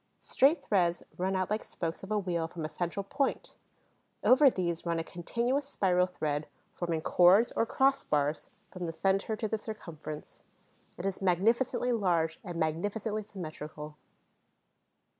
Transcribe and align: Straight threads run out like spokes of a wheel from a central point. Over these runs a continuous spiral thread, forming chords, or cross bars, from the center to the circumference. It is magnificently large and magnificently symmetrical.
Straight 0.17 0.63
threads 0.63 1.03
run 1.19 1.35
out 1.35 1.51
like 1.51 1.63
spokes 1.63 2.01
of 2.01 2.09
a 2.09 2.17
wheel 2.17 2.47
from 2.47 2.65
a 2.65 2.69
central 2.69 3.03
point. 3.03 3.53
Over 4.23 4.49
these 4.49 4.83
runs 4.83 4.99
a 4.99 5.03
continuous 5.03 5.67
spiral 5.69 6.07
thread, 6.07 6.47
forming 6.73 7.01
chords, 7.01 7.51
or 7.51 7.67
cross 7.67 8.03
bars, 8.03 8.49
from 8.71 8.87
the 8.87 8.93
center 8.93 9.35
to 9.35 9.47
the 9.47 9.59
circumference. 9.59 10.41
It 10.97 11.05
is 11.05 11.21
magnificently 11.21 11.91
large 11.91 12.39
and 12.43 12.55
magnificently 12.57 13.21
symmetrical. 13.21 13.95